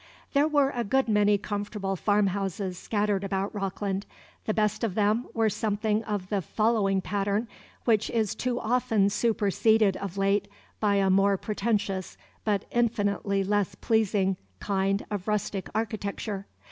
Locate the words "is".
8.09-8.33